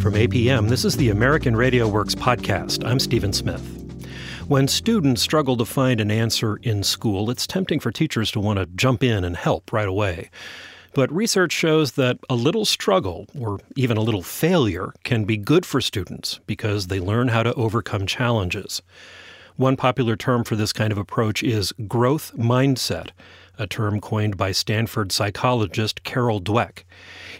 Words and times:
From 0.00 0.14
APM, 0.14 0.70
this 0.70 0.86
is 0.86 0.96
the 0.96 1.10
American 1.10 1.54
Radio 1.54 1.86
Works 1.86 2.14
podcast. 2.14 2.86
I'm 2.86 2.98
Stephen 2.98 3.34
Smith. 3.34 3.60
When 4.48 4.66
students 4.66 5.20
struggle 5.20 5.58
to 5.58 5.66
find 5.66 6.00
an 6.00 6.10
answer 6.10 6.56
in 6.62 6.82
school, 6.84 7.30
it's 7.30 7.46
tempting 7.46 7.80
for 7.80 7.92
teachers 7.92 8.30
to 8.30 8.40
want 8.40 8.58
to 8.58 8.64
jump 8.64 9.02
in 9.02 9.24
and 9.24 9.36
help 9.36 9.74
right 9.74 9.86
away. 9.86 10.30
But 10.94 11.12
research 11.12 11.52
shows 11.52 11.92
that 11.92 12.18
a 12.30 12.34
little 12.34 12.64
struggle, 12.64 13.26
or 13.38 13.60
even 13.76 13.98
a 13.98 14.02
little 14.02 14.22
failure, 14.22 14.94
can 15.04 15.26
be 15.26 15.36
good 15.36 15.66
for 15.66 15.82
students 15.82 16.40
because 16.46 16.86
they 16.86 16.98
learn 16.98 17.28
how 17.28 17.42
to 17.42 17.52
overcome 17.52 18.06
challenges. 18.06 18.80
One 19.56 19.76
popular 19.76 20.16
term 20.16 20.44
for 20.44 20.56
this 20.56 20.72
kind 20.72 20.92
of 20.92 20.98
approach 20.98 21.42
is 21.42 21.72
growth 21.86 22.32
mindset, 22.38 23.10
a 23.60 23.66
term 23.66 24.00
coined 24.00 24.36
by 24.36 24.50
Stanford 24.50 25.12
psychologist 25.12 26.02
Carol 26.02 26.40
Dweck. 26.40 26.84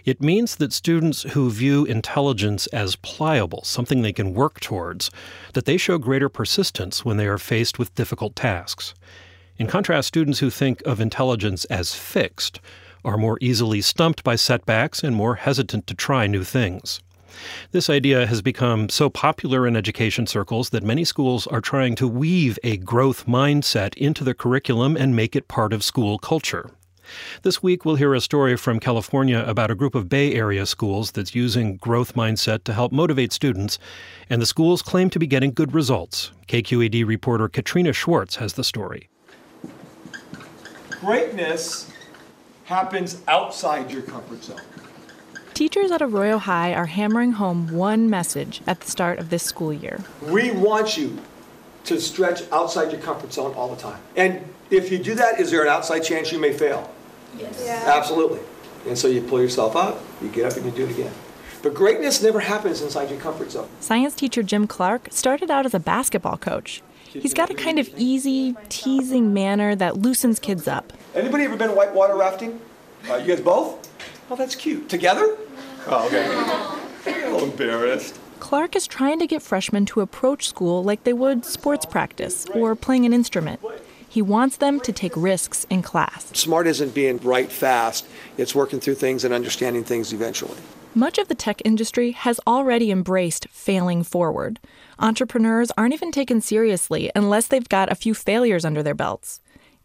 It 0.05 0.21
means 0.21 0.55
that 0.57 0.71
students 0.71 1.23
who 1.23 1.49
view 1.49 1.83
intelligence 1.83 2.67
as 2.67 2.95
pliable, 2.97 3.63
something 3.63 4.01
they 4.01 4.13
can 4.13 4.33
work 4.33 4.59
towards, 4.59 5.09
that 5.53 5.65
they 5.65 5.77
show 5.77 5.97
greater 5.97 6.29
persistence 6.29 7.03
when 7.03 7.17
they 7.17 7.27
are 7.27 7.39
faced 7.39 7.79
with 7.79 7.95
difficult 7.95 8.35
tasks. 8.35 8.93
In 9.57 9.67
contrast, 9.67 10.07
students 10.07 10.39
who 10.39 10.49
think 10.49 10.81
of 10.85 11.01
intelligence 11.01 11.65
as 11.65 11.95
fixed 11.95 12.61
are 13.03 13.17
more 13.17 13.39
easily 13.41 13.81
stumped 13.81 14.23
by 14.23 14.35
setbacks 14.35 15.03
and 15.03 15.15
more 15.15 15.35
hesitant 15.35 15.87
to 15.87 15.95
try 15.95 16.27
new 16.27 16.43
things. 16.43 17.01
This 17.71 17.89
idea 17.89 18.27
has 18.27 18.41
become 18.41 18.89
so 18.89 19.09
popular 19.09 19.67
in 19.67 19.75
education 19.75 20.27
circles 20.27 20.69
that 20.71 20.83
many 20.83 21.03
schools 21.03 21.47
are 21.47 21.61
trying 21.61 21.95
to 21.95 22.07
weave 22.07 22.57
a 22.63 22.77
growth 22.77 23.25
mindset 23.25 23.93
into 23.95 24.23
the 24.23 24.33
curriculum 24.33 24.95
and 24.97 25.15
make 25.15 25.35
it 25.35 25.47
part 25.47 25.73
of 25.73 25.83
school 25.83 26.17
culture. 26.17 26.71
This 27.41 27.61
week, 27.61 27.83
we'll 27.83 27.95
hear 27.95 28.13
a 28.13 28.21
story 28.21 28.55
from 28.55 28.79
California 28.79 29.43
about 29.45 29.71
a 29.71 29.75
group 29.75 29.95
of 29.95 30.07
Bay 30.07 30.33
Area 30.33 30.65
schools 30.65 31.11
that's 31.11 31.35
using 31.35 31.77
growth 31.77 32.13
mindset 32.13 32.63
to 32.65 32.73
help 32.73 32.91
motivate 32.91 33.33
students, 33.33 33.79
and 34.29 34.41
the 34.41 34.45
schools 34.45 34.81
claim 34.81 35.09
to 35.09 35.19
be 35.19 35.27
getting 35.27 35.51
good 35.51 35.73
results. 35.73 36.31
KQED 36.47 37.05
reporter 37.05 37.49
Katrina 37.49 37.93
Schwartz 37.93 38.37
has 38.37 38.53
the 38.53 38.63
story. 38.63 39.09
Greatness 40.89 41.91
happens 42.65 43.21
outside 43.27 43.91
your 43.91 44.03
comfort 44.03 44.43
zone. 44.43 44.61
Teachers 45.61 45.91
at 45.91 46.01
Arroyo 46.01 46.39
High 46.39 46.73
are 46.73 46.87
hammering 46.87 47.33
home 47.33 47.71
one 47.71 48.09
message 48.09 48.61
at 48.65 48.79
the 48.79 48.89
start 48.89 49.19
of 49.19 49.29
this 49.29 49.43
school 49.43 49.71
year. 49.71 50.03
We 50.23 50.49
want 50.49 50.97
you 50.97 51.19
to 51.83 52.01
stretch 52.01 52.41
outside 52.51 52.91
your 52.91 52.99
comfort 52.99 53.31
zone 53.31 53.53
all 53.53 53.67
the 53.69 53.79
time. 53.79 53.99
And 54.15 54.43
if 54.71 54.91
you 54.91 54.97
do 54.97 55.13
that, 55.13 55.39
is 55.39 55.51
there 55.51 55.61
an 55.61 55.67
outside 55.67 55.99
chance 55.99 56.31
you 56.31 56.39
may 56.39 56.51
fail? 56.51 56.91
Yes. 57.37 57.61
Yeah. 57.63 57.93
Absolutely. 57.95 58.39
And 58.87 58.97
so 58.97 59.07
you 59.07 59.21
pull 59.21 59.39
yourself 59.39 59.75
up, 59.75 60.01
you 60.19 60.29
get 60.29 60.51
up, 60.51 60.57
and 60.57 60.65
you 60.65 60.71
do 60.71 60.85
it 60.85 60.97
again. 60.97 61.13
But 61.61 61.75
greatness 61.75 62.23
never 62.23 62.39
happens 62.39 62.81
inside 62.81 63.11
your 63.11 63.19
comfort 63.19 63.51
zone. 63.51 63.69
Science 63.81 64.15
teacher 64.15 64.41
Jim 64.41 64.65
Clark 64.65 65.09
started 65.11 65.51
out 65.51 65.67
as 65.67 65.75
a 65.75 65.79
basketball 65.79 66.37
coach. 66.37 66.81
He's 67.03 67.35
got 67.35 67.51
a 67.51 67.53
kind 67.53 67.77
of 67.77 67.87
easy, 67.97 68.55
teasing 68.69 69.31
manner 69.31 69.75
that 69.75 69.97
loosens 69.97 70.39
kids 70.39 70.67
up. 70.67 70.91
Anybody 71.13 71.43
ever 71.43 71.55
been 71.55 71.75
whitewater 71.75 72.15
rafting? 72.17 72.59
Uh, 73.07 73.17
you 73.17 73.27
guys 73.27 73.41
both? 73.41 73.87
Oh, 74.31 74.35
that's 74.35 74.55
cute. 74.55 74.87
Together? 74.87 75.37
Oh, 75.87 76.07
okay. 76.07 77.23
a 77.25 77.31
little 77.31 77.49
embarrassed. 77.49 78.19
Clark 78.39 78.75
is 78.75 78.87
trying 78.87 79.19
to 79.19 79.27
get 79.27 79.41
freshmen 79.41 79.85
to 79.87 80.01
approach 80.01 80.47
school 80.47 80.83
like 80.83 81.03
they 81.03 81.13
would 81.13 81.45
sports 81.45 81.85
practice 81.85 82.45
or 82.53 82.75
playing 82.75 83.05
an 83.05 83.13
instrument. 83.13 83.59
He 84.07 84.21
wants 84.21 84.57
them 84.57 84.79
to 84.81 84.91
take 84.91 85.13
risks 85.15 85.65
in 85.69 85.81
class. 85.83 86.31
Smart 86.33 86.67
isn't 86.67 86.93
being 86.93 87.17
bright 87.17 87.51
fast, 87.51 88.05
it's 88.37 88.53
working 88.53 88.79
through 88.79 88.95
things 88.95 89.23
and 89.23 89.33
understanding 89.33 89.83
things 89.83 90.11
eventually. 90.11 90.57
Much 90.93 91.17
of 91.17 91.29
the 91.29 91.35
tech 91.35 91.61
industry 91.63 92.11
has 92.11 92.37
already 92.45 92.91
embraced 92.91 93.47
failing 93.49 94.03
forward. 94.03 94.59
Entrepreneurs 94.99 95.71
aren't 95.77 95.93
even 95.93 96.11
taken 96.11 96.41
seriously 96.41 97.09
unless 97.15 97.47
they've 97.47 97.69
got 97.69 97.89
a 97.89 97.95
few 97.95 98.13
failures 98.13 98.65
under 98.65 98.83
their 98.83 98.93
belts. 98.93 99.39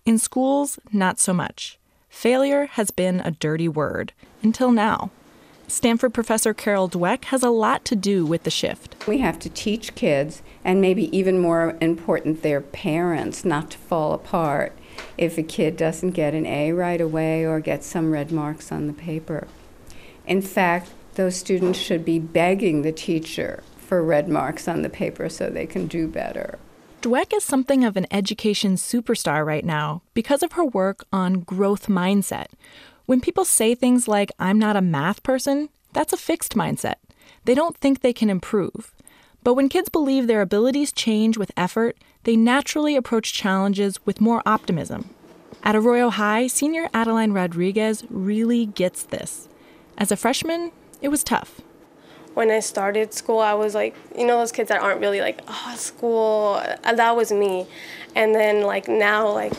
In 0.04 0.18
schools, 0.18 0.80
not 0.92 1.20
so 1.20 1.32
much. 1.32 1.78
Failure 2.08 2.66
has 2.72 2.90
been 2.90 3.20
a 3.20 3.30
dirty 3.30 3.68
word 3.68 4.12
until 4.42 4.72
now. 4.72 5.10
Stanford 5.68 6.14
professor 6.14 6.54
Carol 6.54 6.88
Dweck 6.88 7.24
has 7.26 7.42
a 7.42 7.50
lot 7.50 7.84
to 7.86 7.96
do 7.96 8.24
with 8.24 8.44
the 8.44 8.50
shift. 8.50 8.94
We 9.08 9.18
have 9.18 9.38
to 9.40 9.50
teach 9.50 9.96
kids, 9.96 10.42
and 10.64 10.80
maybe 10.80 11.14
even 11.16 11.40
more 11.40 11.76
important, 11.80 12.42
their 12.42 12.60
parents, 12.60 13.44
not 13.44 13.72
to 13.72 13.78
fall 13.78 14.12
apart 14.12 14.72
if 15.18 15.36
a 15.36 15.42
kid 15.42 15.76
doesn't 15.76 16.12
get 16.12 16.34
an 16.34 16.46
A 16.46 16.72
right 16.72 17.00
away 17.00 17.44
or 17.44 17.58
gets 17.58 17.86
some 17.86 18.12
red 18.12 18.30
marks 18.30 18.70
on 18.70 18.86
the 18.86 18.92
paper. 18.92 19.48
In 20.24 20.40
fact, 20.40 20.92
those 21.14 21.36
students 21.36 21.78
should 21.78 22.04
be 22.04 22.20
begging 22.20 22.82
the 22.82 22.92
teacher 22.92 23.62
for 23.76 24.02
red 24.02 24.28
marks 24.28 24.68
on 24.68 24.82
the 24.82 24.88
paper 24.88 25.28
so 25.28 25.50
they 25.50 25.66
can 25.66 25.86
do 25.86 26.06
better. 26.06 26.58
Dweck 27.02 27.34
is 27.34 27.44
something 27.44 27.84
of 27.84 27.96
an 27.96 28.06
education 28.10 28.76
superstar 28.76 29.44
right 29.44 29.64
now 29.64 30.02
because 30.14 30.42
of 30.42 30.52
her 30.52 30.64
work 30.64 31.04
on 31.12 31.40
growth 31.40 31.86
mindset. 31.86 32.46
When 33.06 33.20
people 33.20 33.44
say 33.44 33.76
things 33.76 34.08
like, 34.08 34.32
I'm 34.40 34.58
not 34.58 34.74
a 34.74 34.80
math 34.80 35.22
person, 35.22 35.68
that's 35.92 36.12
a 36.12 36.16
fixed 36.16 36.56
mindset. 36.56 36.96
They 37.44 37.54
don't 37.54 37.76
think 37.76 38.00
they 38.00 38.12
can 38.12 38.28
improve. 38.28 38.92
But 39.44 39.54
when 39.54 39.68
kids 39.68 39.88
believe 39.88 40.26
their 40.26 40.42
abilities 40.42 40.90
change 40.90 41.38
with 41.38 41.52
effort, 41.56 41.96
they 42.24 42.34
naturally 42.34 42.96
approach 42.96 43.32
challenges 43.32 44.04
with 44.04 44.20
more 44.20 44.42
optimism. 44.44 45.10
At 45.62 45.76
Arroyo 45.76 46.10
High, 46.10 46.48
senior 46.48 46.88
Adeline 46.92 47.32
Rodriguez 47.32 48.04
really 48.10 48.66
gets 48.66 49.04
this. 49.04 49.48
As 49.96 50.10
a 50.10 50.16
freshman, 50.16 50.72
it 51.00 51.08
was 51.08 51.22
tough. 51.22 51.60
When 52.34 52.50
I 52.50 52.58
started 52.58 53.14
school, 53.14 53.38
I 53.38 53.54
was 53.54 53.72
like, 53.72 53.94
you 54.18 54.26
know, 54.26 54.38
those 54.38 54.50
kids 54.50 54.68
that 54.68 54.82
aren't 54.82 55.00
really 55.00 55.20
like, 55.20 55.42
oh, 55.46 55.74
school. 55.76 56.60
That 56.82 57.14
was 57.14 57.30
me. 57.30 57.68
And 58.16 58.34
then, 58.34 58.62
like, 58.62 58.88
now, 58.88 59.28
like, 59.28 59.52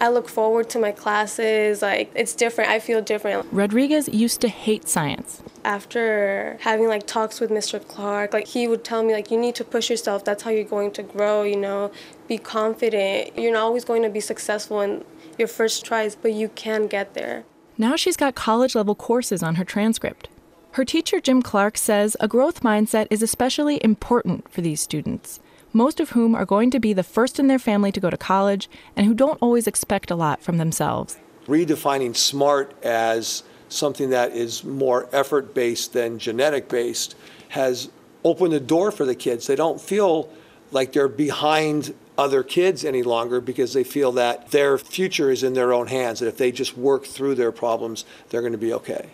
I 0.00 0.08
look 0.08 0.28
forward 0.28 0.70
to 0.70 0.78
my 0.78 0.92
classes. 0.92 1.82
Like, 1.82 2.10
it's 2.14 2.34
different. 2.34 2.70
I 2.70 2.80
feel 2.80 3.02
different. 3.02 3.46
Rodriguez 3.52 4.08
used 4.08 4.40
to 4.40 4.48
hate 4.48 4.88
science. 4.88 5.42
After 5.62 6.56
having 6.60 6.88
like 6.88 7.06
talks 7.06 7.38
with 7.38 7.50
Mr. 7.50 7.86
Clark, 7.86 8.32
like 8.32 8.48
he 8.48 8.66
would 8.66 8.82
tell 8.82 9.02
me 9.02 9.12
like 9.12 9.30
you 9.30 9.38
need 9.38 9.54
to 9.56 9.64
push 9.64 9.90
yourself. 9.90 10.24
That's 10.24 10.42
how 10.42 10.50
you're 10.50 10.64
going 10.64 10.92
to 10.92 11.02
grow, 11.02 11.42
you 11.42 11.56
know. 11.56 11.92
Be 12.28 12.38
confident. 12.38 13.38
You're 13.38 13.52
not 13.52 13.62
always 13.62 13.84
going 13.84 14.02
to 14.02 14.08
be 14.10 14.20
successful 14.20 14.80
in 14.80 15.04
your 15.38 15.48
first 15.48 15.84
tries, 15.84 16.16
but 16.16 16.32
you 16.32 16.48
can 16.48 16.86
get 16.86 17.14
there. 17.14 17.44
Now 17.76 17.96
she's 17.96 18.16
got 18.16 18.34
college 18.34 18.74
level 18.74 18.94
courses 18.94 19.42
on 19.42 19.56
her 19.56 19.64
transcript. 19.64 20.28
Her 20.72 20.84
teacher, 20.84 21.20
Jim 21.20 21.42
Clark, 21.42 21.76
says 21.76 22.16
a 22.20 22.28
growth 22.28 22.62
mindset 22.62 23.08
is 23.10 23.22
especially 23.22 23.82
important 23.82 24.48
for 24.50 24.60
these 24.60 24.80
students, 24.80 25.40
most 25.72 26.00
of 26.00 26.10
whom 26.10 26.34
are 26.34 26.44
going 26.44 26.70
to 26.70 26.80
be 26.80 26.92
the 26.92 27.02
first 27.02 27.38
in 27.38 27.46
their 27.46 27.58
family 27.58 27.92
to 27.92 28.00
go 28.00 28.10
to 28.10 28.16
college 28.16 28.68
and 28.96 29.06
who 29.06 29.14
don't 29.14 29.38
always 29.40 29.66
expect 29.66 30.10
a 30.10 30.16
lot 30.16 30.42
from 30.42 30.58
themselves. 30.58 31.18
Redefining 31.46 32.16
SMART 32.16 32.74
as 32.84 33.42
something 33.68 34.10
that 34.10 34.32
is 34.32 34.64
more 34.64 35.08
effort 35.12 35.54
based 35.54 35.92
than 35.92 36.18
genetic 36.18 36.68
based 36.68 37.14
has 37.50 37.90
opened 38.24 38.52
the 38.52 38.60
door 38.60 38.90
for 38.90 39.04
the 39.04 39.14
kids. 39.14 39.46
They 39.46 39.56
don't 39.56 39.80
feel 39.80 40.28
like 40.72 40.92
they're 40.92 41.08
behind 41.08 41.94
other 42.18 42.42
kids 42.42 42.84
any 42.84 43.02
longer 43.02 43.40
because 43.40 43.72
they 43.72 43.84
feel 43.84 44.12
that 44.12 44.50
their 44.50 44.76
future 44.76 45.30
is 45.30 45.42
in 45.42 45.54
their 45.54 45.72
own 45.72 45.86
hands, 45.86 46.20
that 46.20 46.28
if 46.28 46.36
they 46.36 46.52
just 46.52 46.76
work 46.76 47.06
through 47.06 47.34
their 47.34 47.50
problems, 47.50 48.04
they're 48.28 48.42
going 48.42 48.52
to 48.52 48.58
be 48.58 48.72
okay. 48.74 49.08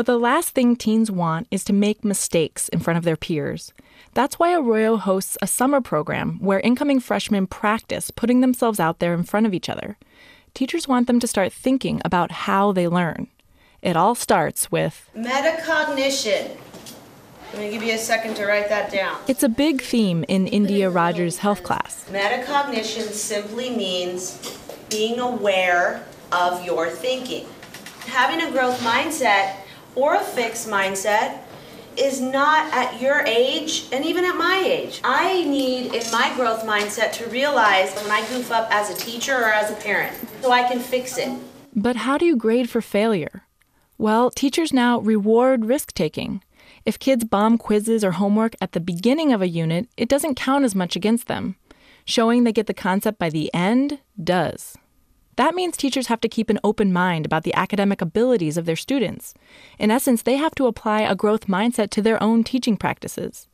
But 0.00 0.06
the 0.06 0.18
last 0.18 0.54
thing 0.54 0.76
teens 0.76 1.10
want 1.10 1.46
is 1.50 1.62
to 1.64 1.74
make 1.74 2.06
mistakes 2.06 2.70
in 2.70 2.80
front 2.80 2.96
of 2.96 3.04
their 3.04 3.18
peers. 3.18 3.74
That's 4.14 4.38
why 4.38 4.54
Arroyo 4.54 4.96
hosts 4.96 5.36
a 5.42 5.46
summer 5.46 5.82
program 5.82 6.38
where 6.40 6.60
incoming 6.60 7.00
freshmen 7.00 7.46
practice 7.46 8.10
putting 8.10 8.40
themselves 8.40 8.80
out 8.80 8.98
there 8.98 9.12
in 9.12 9.24
front 9.24 9.44
of 9.44 9.52
each 9.52 9.68
other. 9.68 9.98
Teachers 10.54 10.88
want 10.88 11.06
them 11.06 11.20
to 11.20 11.26
start 11.26 11.52
thinking 11.52 12.00
about 12.02 12.32
how 12.32 12.72
they 12.72 12.88
learn. 12.88 13.26
It 13.82 13.94
all 13.94 14.14
starts 14.14 14.72
with 14.72 15.10
metacognition. 15.14 16.56
Let 17.52 17.58
me 17.58 17.70
give 17.70 17.82
you 17.82 17.92
a 17.92 17.98
second 17.98 18.36
to 18.36 18.46
write 18.46 18.70
that 18.70 18.90
down. 18.90 19.20
It's 19.28 19.42
a 19.42 19.50
big 19.50 19.82
theme 19.82 20.24
in 20.28 20.46
India 20.46 20.88
Rogers' 20.88 21.36
health 21.36 21.62
class. 21.62 22.08
Metacognition 22.08 23.10
simply 23.10 23.68
means 23.68 24.58
being 24.88 25.20
aware 25.20 26.06
of 26.32 26.64
your 26.64 26.88
thinking. 26.88 27.44
Having 28.06 28.48
a 28.48 28.50
growth 28.50 28.80
mindset 28.80 29.59
or 29.94 30.14
a 30.14 30.20
fixed 30.20 30.68
mindset 30.68 31.40
is 31.96 32.20
not 32.20 32.72
at 32.72 33.00
your 33.00 33.20
age 33.20 33.86
and 33.92 34.04
even 34.04 34.24
at 34.24 34.36
my 34.36 34.62
age. 34.64 35.00
I 35.04 35.44
need 35.44 35.94
in 35.94 36.10
my 36.10 36.32
growth 36.34 36.64
mindset 36.64 37.12
to 37.14 37.26
realize 37.28 37.94
when 37.94 38.10
I 38.10 38.26
goof 38.28 38.50
up 38.50 38.68
as 38.70 38.90
a 38.90 38.94
teacher 38.94 39.36
or 39.36 39.52
as 39.52 39.70
a 39.70 39.74
parent 39.74 40.16
so 40.40 40.50
I 40.50 40.66
can 40.68 40.80
fix 40.80 41.18
it. 41.18 41.30
But 41.74 41.96
how 41.96 42.18
do 42.18 42.24
you 42.24 42.36
grade 42.36 42.70
for 42.70 42.80
failure? 42.80 43.44
Well, 43.98 44.30
teachers 44.30 44.72
now 44.72 45.00
reward 45.00 45.66
risk 45.66 45.92
taking. 45.92 46.42
If 46.86 46.98
kids 46.98 47.24
bomb 47.24 47.58
quizzes 47.58 48.02
or 48.02 48.12
homework 48.12 48.54
at 48.60 48.72
the 48.72 48.80
beginning 48.80 49.32
of 49.32 49.42
a 49.42 49.48
unit, 49.48 49.88
it 49.96 50.08
doesn't 50.08 50.36
count 50.36 50.64
as 50.64 50.74
much 50.74 50.96
against 50.96 51.26
them. 51.26 51.56
Showing 52.06 52.44
they 52.44 52.52
get 52.52 52.66
the 52.66 52.74
concept 52.74 53.18
by 53.18 53.28
the 53.28 53.52
end 53.52 53.98
does. 54.22 54.76
That 55.40 55.54
means 55.54 55.74
teachers 55.74 56.08
have 56.08 56.20
to 56.20 56.28
keep 56.28 56.50
an 56.50 56.60
open 56.62 56.92
mind 56.92 57.24
about 57.24 57.44
the 57.44 57.54
academic 57.54 58.02
abilities 58.02 58.58
of 58.58 58.66
their 58.66 58.76
students. 58.76 59.32
In 59.78 59.90
essence, 59.90 60.20
they 60.20 60.36
have 60.36 60.54
to 60.56 60.66
apply 60.66 61.00
a 61.00 61.14
growth 61.14 61.46
mindset 61.46 61.88
to 61.92 62.02
their 62.02 62.22
own 62.22 62.44
teaching 62.44 62.76
practices. 62.76 63.48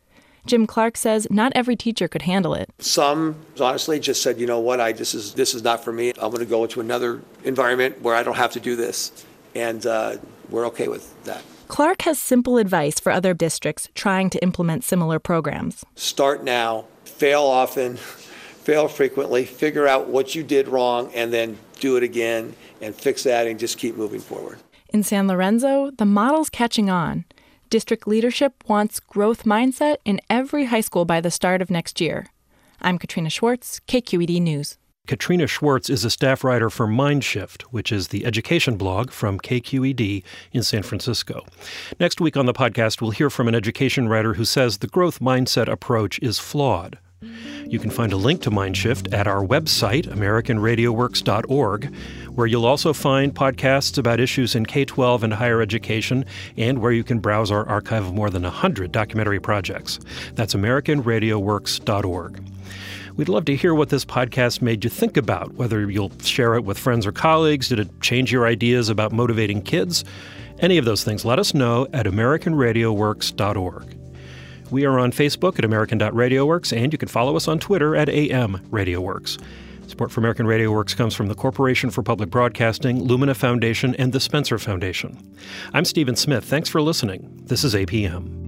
Jim 0.46 0.66
Clark 0.66 0.96
says 0.96 1.28
not 1.30 1.52
every 1.54 1.76
teacher 1.76 2.08
could 2.08 2.22
handle 2.22 2.54
it. 2.54 2.70
Some 2.80 3.36
honestly 3.60 4.00
just 4.00 4.20
said, 4.20 4.40
you 4.40 4.48
know 4.48 4.58
what, 4.58 4.80
I 4.80 4.90
this 4.90 5.14
is 5.14 5.34
this 5.34 5.54
is 5.54 5.62
not 5.62 5.84
for 5.84 5.92
me. 5.92 6.08
I'm 6.20 6.32
going 6.32 6.40
to 6.40 6.44
go 6.44 6.64
into 6.64 6.80
another 6.80 7.22
environment 7.44 8.02
where 8.02 8.16
I 8.16 8.24
don't 8.24 8.36
have 8.36 8.50
to 8.54 8.60
do 8.60 8.74
this, 8.74 9.24
and 9.54 9.86
uh, 9.86 10.16
we're 10.50 10.66
okay 10.66 10.88
with 10.88 11.06
that. 11.22 11.44
Clark 11.68 12.02
has 12.02 12.18
simple 12.18 12.58
advice 12.58 12.98
for 12.98 13.12
other 13.12 13.32
districts 13.32 13.90
trying 13.94 14.28
to 14.30 14.42
implement 14.42 14.82
similar 14.82 15.20
programs. 15.20 15.84
Start 15.94 16.42
now, 16.42 16.86
fail 17.04 17.42
often, 17.42 17.96
fail 18.66 18.88
frequently, 18.88 19.44
figure 19.44 19.86
out 19.86 20.08
what 20.08 20.34
you 20.34 20.42
did 20.42 20.66
wrong, 20.66 21.12
and 21.14 21.32
then 21.32 21.56
do 21.80 21.96
it 21.96 22.02
again 22.02 22.54
and 22.80 22.94
fix 22.94 23.22
that 23.24 23.46
and 23.46 23.58
just 23.58 23.78
keep 23.78 23.96
moving 23.96 24.20
forward. 24.20 24.58
In 24.90 25.02
San 25.02 25.28
Lorenzo, 25.28 25.90
the 25.90 26.04
model's 26.06 26.50
catching 26.50 26.90
on. 26.90 27.24
District 27.68 28.06
leadership 28.06 28.64
wants 28.68 29.00
growth 29.00 29.44
mindset 29.44 29.96
in 30.04 30.20
every 30.30 30.66
high 30.66 30.80
school 30.80 31.04
by 31.04 31.20
the 31.20 31.30
start 31.30 31.60
of 31.60 31.70
next 31.70 32.00
year. 32.00 32.28
I'm 32.80 32.98
Katrina 32.98 33.30
Schwartz, 33.30 33.80
KQED 33.88 34.40
News. 34.40 34.78
Katrina 35.06 35.46
Schwartz 35.46 35.88
is 35.88 36.04
a 36.04 36.10
staff 36.10 36.42
writer 36.42 36.68
for 36.68 36.86
Mindshift, 36.86 37.62
which 37.62 37.92
is 37.92 38.08
the 38.08 38.24
education 38.26 38.76
blog 38.76 39.10
from 39.10 39.38
KQED 39.38 40.24
in 40.52 40.62
San 40.62 40.82
Francisco. 40.82 41.46
Next 42.00 42.20
week 42.20 42.36
on 42.36 42.46
the 42.46 42.52
podcast, 42.52 43.00
we'll 43.00 43.12
hear 43.12 43.30
from 43.30 43.46
an 43.46 43.54
education 43.54 44.08
writer 44.08 44.34
who 44.34 44.44
says 44.44 44.78
the 44.78 44.88
growth 44.88 45.20
mindset 45.20 45.68
approach 45.68 46.18
is 46.20 46.38
flawed. 46.38 46.98
You 47.66 47.78
can 47.78 47.90
find 47.90 48.12
a 48.12 48.16
link 48.16 48.42
to 48.42 48.50
Mindshift 48.50 49.12
at 49.12 49.26
our 49.26 49.44
website, 49.44 50.06
AmericanRadioWorks.org, 50.06 51.94
where 52.34 52.46
you'll 52.46 52.66
also 52.66 52.92
find 52.92 53.34
podcasts 53.34 53.98
about 53.98 54.20
issues 54.20 54.54
in 54.54 54.66
K 54.66 54.84
12 54.84 55.24
and 55.24 55.34
higher 55.34 55.60
education, 55.60 56.24
and 56.56 56.80
where 56.80 56.92
you 56.92 57.02
can 57.02 57.18
browse 57.18 57.50
our 57.50 57.68
archive 57.68 58.06
of 58.06 58.14
more 58.14 58.30
than 58.30 58.42
100 58.42 58.92
documentary 58.92 59.40
projects. 59.40 59.98
That's 60.34 60.54
AmericanRadioWorks.org. 60.54 62.42
We'd 63.16 63.28
love 63.30 63.46
to 63.46 63.56
hear 63.56 63.74
what 63.74 63.88
this 63.88 64.04
podcast 64.04 64.60
made 64.60 64.84
you 64.84 64.90
think 64.90 65.16
about, 65.16 65.54
whether 65.54 65.90
you'll 65.90 66.12
share 66.20 66.54
it 66.54 66.64
with 66.64 66.78
friends 66.78 67.06
or 67.06 67.12
colleagues. 67.12 67.70
Did 67.70 67.80
it 67.80 68.00
change 68.02 68.30
your 68.30 68.46
ideas 68.46 68.90
about 68.90 69.10
motivating 69.10 69.62
kids? 69.62 70.04
Any 70.58 70.78
of 70.78 70.84
those 70.84 71.02
things, 71.02 71.24
let 71.24 71.38
us 71.38 71.54
know 71.54 71.86
at 71.92 72.06
AmericanRadioWorks.org. 72.06 74.05
We 74.70 74.84
are 74.84 74.98
on 74.98 75.12
Facebook 75.12 75.58
at 75.58 75.64
American.RadioWorks, 75.64 76.76
and 76.76 76.92
you 76.92 76.98
can 76.98 77.08
follow 77.08 77.36
us 77.36 77.48
on 77.48 77.58
Twitter 77.58 77.94
at 77.94 78.08
AM 78.08 78.58
RadioWorks. 78.70 79.40
Support 79.88 80.10
for 80.10 80.20
American 80.20 80.46
Radio 80.46 80.72
Works 80.72 80.94
comes 80.94 81.14
from 81.14 81.28
the 81.28 81.34
Corporation 81.34 81.90
for 81.90 82.02
Public 82.02 82.28
Broadcasting, 82.28 83.04
Lumina 83.04 83.34
Foundation, 83.34 83.94
and 83.96 84.12
the 84.12 84.18
Spencer 84.18 84.58
Foundation. 84.58 85.16
I'm 85.72 85.84
Stephen 85.84 86.16
Smith. 86.16 86.44
Thanks 86.44 86.68
for 86.68 86.82
listening. 86.82 87.42
This 87.44 87.62
is 87.62 87.74
APM. 87.74 88.45